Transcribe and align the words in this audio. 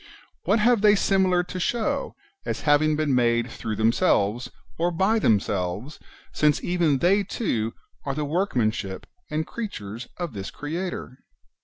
What 0.45 0.57
have 0.57 0.81
they 0.81 0.95
similar 0.95 1.43
to 1.43 1.59
show, 1.59 2.15
as 2.43 2.61
having 2.61 2.95
been 2.95 3.13
made 3.13 3.51
through 3.51 3.75
themselves, 3.75 4.49
or 4.79 4.89
by 4.89 5.19
themselves, 5.19 5.99
since 6.33 6.63
even 6.63 6.97
they 6.97 7.21
too 7.23 7.75
are 8.03 8.15
the 8.15 8.25
workmanship 8.25 9.05
and 9.29 9.45
creatures 9.45 10.07
of 10.17 10.33
this 10.33 10.49
[Creator] 10.49 11.19